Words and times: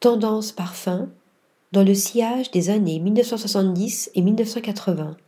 tendance 0.00 0.50
parfum, 0.50 1.10
dans 1.72 1.84
le 1.84 1.92
sillage 1.92 2.50
des 2.50 2.70
années 2.70 2.98
1970 2.98 4.10
et 4.14 4.22
1980. 4.22 5.18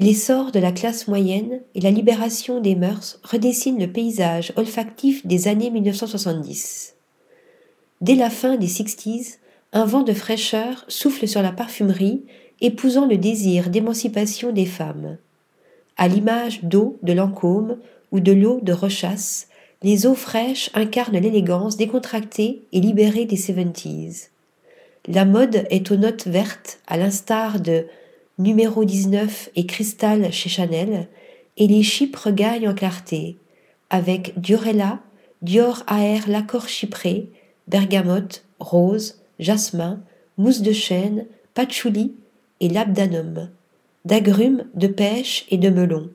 L'essor 0.00 0.50
de 0.50 0.58
la 0.58 0.72
classe 0.72 1.06
moyenne 1.06 1.60
et 1.76 1.80
la 1.80 1.92
libération 1.92 2.60
des 2.60 2.74
mœurs 2.74 3.20
redessinent 3.22 3.78
le 3.78 3.90
paysage 3.90 4.52
olfactif 4.56 5.24
des 5.26 5.46
années 5.46 5.70
1970. 5.70 6.96
Dès 8.00 8.16
la 8.16 8.30
fin 8.30 8.56
des 8.56 8.66
60s, 8.66 9.38
un 9.72 9.84
vent 9.84 10.02
de 10.02 10.12
fraîcheur 10.12 10.84
souffle 10.88 11.28
sur 11.28 11.42
la 11.42 11.52
parfumerie, 11.52 12.24
épousant 12.60 13.06
le 13.06 13.16
désir 13.16 13.70
d'émancipation 13.70 14.50
des 14.50 14.66
femmes. 14.66 15.18
À 15.96 16.08
l'image 16.08 16.64
d'eau 16.64 16.98
de 17.04 17.12
Lancôme 17.12 17.78
ou 18.10 18.18
de 18.18 18.32
l'eau 18.32 18.58
de 18.60 18.72
Rochas, 18.72 19.46
les 19.82 20.06
eaux 20.06 20.14
fraîches 20.14 20.70
incarnent 20.74 21.18
l'élégance 21.18 21.76
décontractée 21.76 22.62
et 22.72 22.80
libérée 22.80 23.24
des 23.24 23.36
70s. 23.36 24.28
La 25.06 25.24
mode 25.24 25.66
est 25.70 25.90
aux 25.90 25.96
notes 25.96 26.26
vertes, 26.26 26.80
à 26.86 26.96
l'instar 26.96 27.60
de 27.60 27.86
numéro 28.38 28.84
19 28.84 29.50
et 29.56 29.66
cristal 29.66 30.32
chez 30.32 30.48
Chanel, 30.48 31.08
et 31.56 31.66
les 31.66 31.82
chypres 31.82 32.30
gagnent 32.30 32.68
en 32.68 32.74
clarté, 32.74 33.36
avec 33.90 34.38
Diorella, 34.38 35.00
Dior 35.42 35.84
Air 35.88 36.28
l'accord 36.28 36.68
chypré, 36.68 37.28
bergamote, 37.68 38.44
rose, 38.58 39.20
jasmin, 39.38 40.00
mousse 40.36 40.62
de 40.62 40.72
chêne, 40.72 41.26
patchouli 41.54 42.14
et 42.60 42.68
labdanum, 42.68 43.48
d'agrumes, 44.04 44.64
de 44.74 44.88
pêche 44.88 45.46
et 45.50 45.58
de 45.58 45.70
melon. 45.70 46.10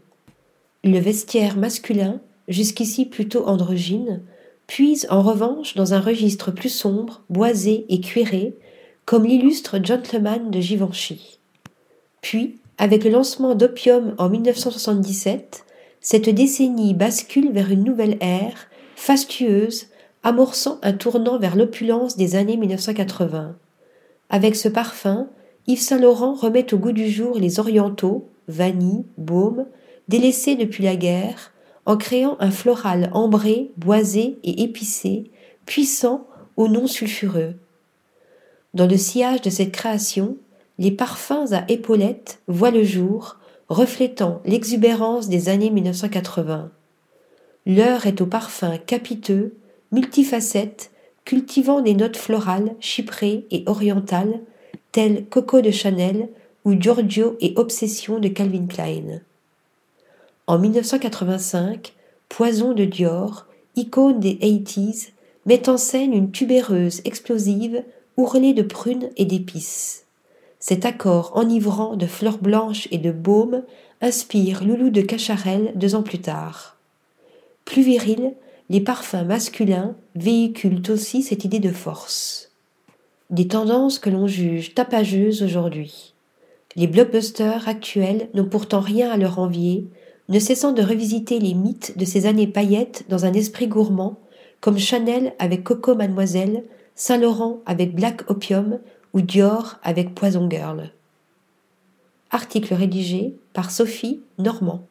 Le 0.84 1.00
vestiaire 1.00 1.58
masculin, 1.58 2.20
jusqu'ici 2.48 3.06
plutôt 3.06 3.48
androgyne, 3.48 4.22
puise 4.68 5.08
en 5.10 5.22
revanche 5.22 5.76
dans 5.76 5.94
un 5.94 6.00
registre 6.00 6.52
plus 6.52 6.70
sombre, 6.70 7.22
boisé 7.30 7.86
et 7.90 8.00
cuiré, 8.02 8.56
comme 9.06 9.26
l'illustre 9.26 9.84
gentleman 9.84 10.50
de 10.50 10.60
Givenchy. 10.60 11.40
Puis, 12.22 12.58
avec 12.78 13.04
le 13.04 13.12
lancement 13.12 13.56
d'Opium 13.56 14.16
en 14.18 14.30
1977, 14.30 15.66
cette 16.00 16.30
décennie 16.30 16.94
bascule 16.94 17.52
vers 17.52 17.72
une 17.72 17.84
nouvelle 17.84 18.18
ère, 18.20 18.68
fastueuse, 18.96 19.88
amorçant 20.24 20.80
un 20.82 20.94
tournant 20.94 21.38
vers 21.38 21.56
l'opulence 21.56 22.18
des 22.18 22.36
années 22.36 22.58
1980. 22.58 23.56
Avec 24.30 24.56
ce 24.56 24.70
parfum, 24.70 25.28
Yves 25.68 25.82
Saint-Laurent 25.82 26.34
remet 26.34 26.74
au 26.74 26.78
goût 26.78 26.92
du 26.92 27.10
jour 27.10 27.38
les 27.38 27.60
orientaux, 27.60 28.30
vanille, 28.48 29.06
baume, 29.18 29.66
délaissés 30.08 30.56
depuis 30.56 30.84
la 30.84 30.96
guerre, 30.96 31.53
en 31.86 31.98
créant 31.98 32.38
un 32.40 32.52
floral 32.52 33.10
ambré, 33.14 33.72
boisé 33.78 34.38
et 34.44 34.64
épicé, 34.64 35.32
puissant 35.66 36.28
au 36.56 36.68
non 36.68 36.88
sulfureux. 36.88 37.56
Dans 38.74 38.88
le 38.88 38.98
sillage 38.98 39.42
de 39.42 39.50
cette 39.50 39.72
création, 39.72 40.38
les 40.80 40.92
parfums 40.92 41.52
à 41.52 41.66
épaulettes 41.68 42.40
voient 42.48 42.72
le 42.72 42.84
jour, 42.84 43.38
reflétant 43.70 44.42
l'exubérance 44.46 45.30
des 45.30 45.50
années 45.50 45.70
1980. 45.70 46.72
L'heure 47.66 48.08
est 48.08 48.22
aux 48.22 48.26
parfums 48.26 48.80
capiteux, 48.86 49.56
multifacettes, 49.92 50.92
cultivant 51.26 51.82
des 51.82 51.94
notes 51.94 52.18
florales, 52.18 52.76
chyprées 52.80 53.46
et 53.52 53.64
orientales, 53.68 54.42
telles 54.92 55.26
Coco 55.26 55.62
de 55.62 55.72
Chanel 55.72 56.30
ou 56.66 56.74
Giorgio 56.74 57.38
et 57.40 57.54
Obsession 57.56 58.20
de 58.20 58.28
Calvin 58.28 58.68
Klein. 58.68 59.22
En 60.46 60.60
1985, 60.60 61.94
Poison 62.28 62.74
de 62.74 62.84
Dior, 62.84 63.46
icône 63.78 64.20
des 64.20 64.36
80s, 64.36 65.12
met 65.46 65.70
en 65.70 65.78
scène 65.78 66.14
une 66.14 66.32
tubéreuse 66.32 67.02
explosive 67.06 67.82
ourlée 68.18 68.54
de 68.54 68.62
prunes 68.62 69.10
et 69.16 69.24
d'épices. 69.24 70.04
Cet 70.60 70.86
accord 70.86 71.32
enivrant 71.36 71.96
de 71.96 72.06
fleurs 72.06 72.40
blanches 72.40 72.90
et 72.92 72.98
de 72.98 73.12
baume 73.12 73.64
inspire 74.02 74.66
Loulou 74.66 74.90
de 74.90 75.02
Cacharel 75.02 75.72
deux 75.76 75.96
ans 75.96 76.04
plus 76.04 76.20
tard. 76.20 76.76
Plus 77.64 77.82
viril, 77.82 78.34
les 78.70 78.82
parfums 78.82 79.26
masculins 79.26 79.96
véhiculent 80.16 80.84
aussi 80.90 81.24
cette 81.24 81.46
idée 81.46 81.60
de 81.60 81.72
force. 81.72 82.52
Des 83.30 83.48
tendances 83.48 83.98
que 83.98 84.10
l'on 84.10 84.28
juge 84.28 84.74
tapageuses 84.74 85.42
aujourd'hui. 85.42 86.14
Les 86.76 86.88
blockbusters 86.88 87.70
actuels 87.70 88.30
n'ont 88.34 88.46
pourtant 88.46 88.82
rien 88.82 89.10
à 89.10 89.18
leur 89.18 89.40
envier, 89.40 89.88
ne 90.30 90.40
cessant 90.40 90.72
de 90.72 90.82
revisiter 90.82 91.40
les 91.40 91.54
mythes 91.54 91.98
de 91.98 92.06
ces 92.06 92.26
années 92.26 92.48
paillettes 92.48 93.06
dans 93.10 93.26
un 93.26 93.34
esprit 93.34 93.68
gourmand, 93.68 94.20
comme 94.62 94.78
Chanel 94.78 95.34
avec 95.40 95.64
Coco 95.64 95.96
Mademoiselle, 95.96 96.64
Saint 96.96 97.18
Laurent 97.18 97.60
avec 97.66 97.96
Black 97.96 98.30
Opium 98.30 98.80
ou 99.14 99.22
Dior 99.22 99.80
avec 99.84 100.16
Poison 100.16 100.50
Girl. 100.50 100.92
Article 102.32 102.74
rédigé 102.74 103.36
par 103.54 103.72
Sophie 103.72 104.22
Normand. 104.38 104.88